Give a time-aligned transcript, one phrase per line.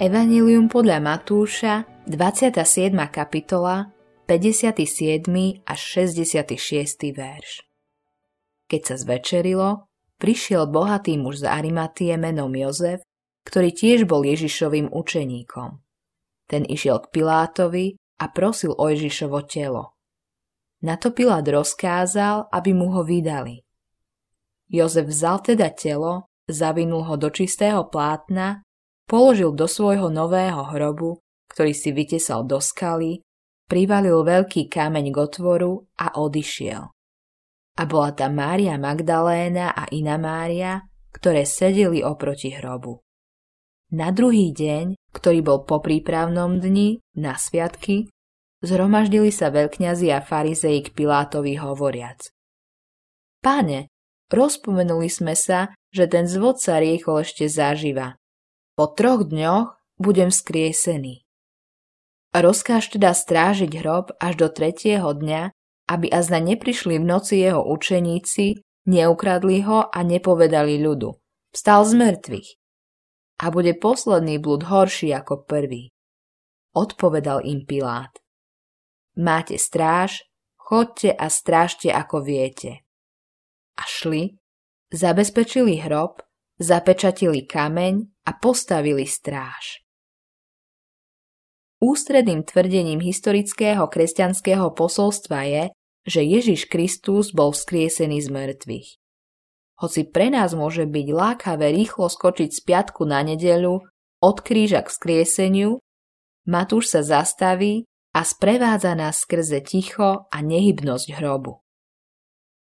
[0.00, 2.56] Evangelium podľa Matúša, 27.
[3.12, 3.92] kapitola,
[4.24, 5.28] 57.
[5.60, 6.56] až 66.
[7.12, 7.68] verš.
[8.64, 13.04] Keď sa zvečerilo, prišiel bohatý muž z Arimatie menom Jozef,
[13.44, 15.84] ktorý tiež bol Ježišovým učeníkom.
[16.48, 20.00] Ten išiel k Pilátovi a prosil o Ježišovo telo.
[20.80, 23.68] Na to Pilát rozkázal, aby mu ho vydali.
[24.64, 28.64] Jozef vzal teda telo, zavinul ho do čistého plátna,
[29.10, 31.18] položil do svojho nového hrobu,
[31.50, 33.26] ktorý si vytesal do skaly,
[33.66, 36.94] privalil veľký kameň k otvoru a odišiel
[37.80, 40.84] a bola tam Mária Magdaléna a iná Mária,
[41.16, 43.00] ktoré sedeli oproti hrobu.
[43.96, 48.12] Na druhý deň, ktorý bol po prípravnom dni, na sviatky,
[48.60, 52.28] zhromaždili sa veľkňazi a farizei k Pilátovi hovoriac.
[53.40, 53.88] Páne,
[54.28, 58.19] rozpomenuli sme sa, že ten zvod sa riekol ešte zaživa.
[58.80, 61.28] Po troch dňoch budem skriesený.
[62.32, 65.52] Rozkáž teda strážiť hrob až do tretieho dňa
[65.90, 71.18] aby azna neprišli v noci jeho učeníci, neukradli ho a nepovedali ľudu.
[71.50, 72.48] Vstal z mŕtvych.
[73.42, 75.90] A bude posledný blud horší ako prvý.
[76.70, 78.14] Odpovedal im Pilát.
[79.18, 80.22] Máte stráž,
[80.54, 82.86] chodte a strážte ako viete.
[83.74, 84.38] A šli,
[84.94, 86.22] zabezpečili hrob,
[86.60, 89.80] zapečatili kameň a postavili stráž.
[91.80, 95.64] Ústredným tvrdením historického kresťanského posolstva je,
[96.04, 98.88] že Ježiš Kristus bol vzkriesený z mŕtvych.
[99.80, 103.80] Hoci pre nás môže byť lákavé rýchlo skočiť z piatku na nedeľu,
[104.20, 105.80] od kríža k vzkrieseniu,
[106.44, 111.64] Matúš sa zastaví a sprevádza nás skrze ticho a nehybnosť hrobu.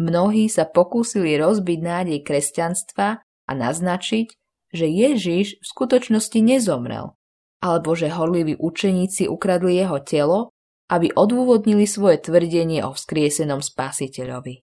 [0.00, 4.26] Mnohí sa pokúsili rozbiť nádej kresťanstva a naznačiť,
[4.72, 7.12] že Ježiš v skutočnosti nezomrel,
[7.60, 10.52] alebo že horliví učeníci ukradli jeho telo
[10.92, 14.60] aby odôvodnili svoje tvrdenie o vzkriesenom spasiteľovi.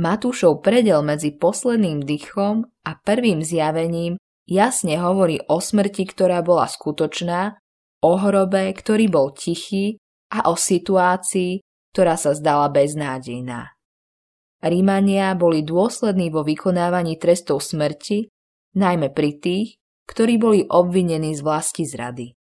[0.00, 4.16] Matúšov predel medzi posledným dychom a prvým zjavením
[4.48, 7.60] jasne hovorí o smrti, ktorá bola skutočná,
[8.00, 10.00] o hrobe, ktorý bol tichý
[10.32, 11.60] a o situácii,
[11.92, 13.71] ktorá sa zdala beznádejná.
[14.62, 18.30] Rímania boli dôslední vo vykonávaní trestov smrti,
[18.78, 19.68] najmä pri tých,
[20.06, 22.38] ktorí boli obvinení z vlasti zrady.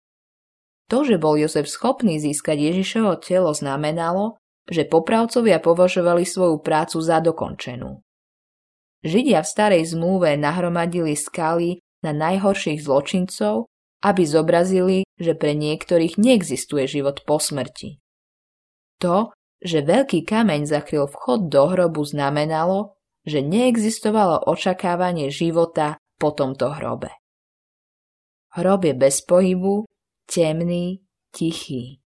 [0.93, 4.37] To, že bol Jozef schopný získať Ježišovo telo, znamenalo,
[4.69, 8.03] že popravcovia považovali svoju prácu za dokončenú.
[9.01, 13.65] Židia v starej zmluve nahromadili skaly na najhorších zločincov,
[14.05, 17.97] aby zobrazili, že pre niektorých neexistuje život po smrti.
[19.01, 26.73] To, že veľký kameň zakryl vchod do hrobu znamenalo, že neexistovalo očakávanie života po tomto
[26.73, 27.13] hrobe.
[28.57, 29.85] Hrob je bez pohybu
[30.25, 32.01] temný, tichý.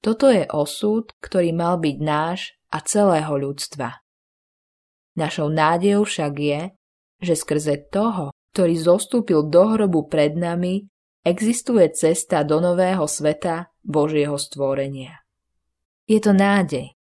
[0.00, 3.98] Toto je osud, ktorý mal byť náš a celého ľudstva.
[5.18, 6.60] Našou nádejou však je,
[7.18, 10.86] že skrze toho, ktorý zostúpil do hrobu pred nami,
[11.26, 15.25] existuje cesta do nového sveta Božieho stvorenia.
[16.06, 16.94] Je to nádej.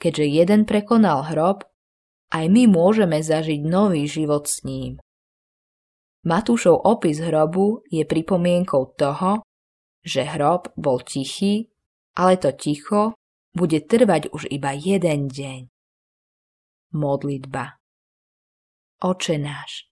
[0.00, 1.66] Keďže jeden prekonal hrob,
[2.30, 5.02] aj my môžeme zažiť nový život s ním.
[6.24, 9.42] Matúšov opis hrobu je pripomienkou toho,
[10.06, 11.68] že hrob bol tichý,
[12.16, 13.18] ale to ticho
[13.52, 15.66] bude trvať už iba jeden deň.
[16.94, 17.80] Modlitba
[19.00, 19.88] Oče náš,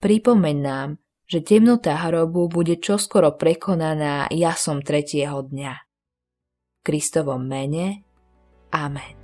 [0.00, 0.88] pripomeň nám,
[1.28, 5.87] že temnota hrobu bude čoskoro prekonaná jasom tretieho dňa.
[6.88, 8.00] Kristovom mene.
[8.72, 9.17] Amen.